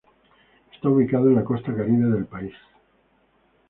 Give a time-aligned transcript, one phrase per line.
[0.73, 2.55] Está ubicado en la costa Caribe del país.